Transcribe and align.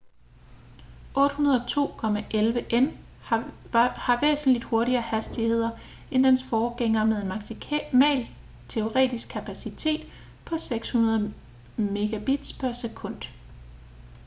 802.11n 1.17 2.85
har 4.01 4.21
væsentligt 4.21 4.63
hurtigere 4.65 5.01
hastigheder 5.01 5.69
end 6.11 6.23
dens 6.23 6.43
forgængere 6.43 7.07
med 7.07 7.21
en 7.21 7.27
maksimal 7.27 8.27
teoretisk 8.69 9.29
kapacitet 9.29 10.01
på 10.45 10.57
600 10.57 11.33
mbit/s 11.77 12.83